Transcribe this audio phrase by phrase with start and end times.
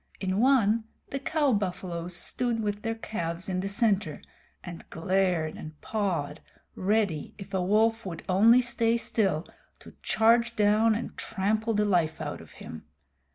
[0.19, 4.19] In one, the cow buffaloes stood with their calves in the center,
[4.63, 6.39] and glared and pawed,
[6.73, 9.45] ready, if a wolf would only stay still,
[9.77, 12.85] to charge down and trample the life out of him.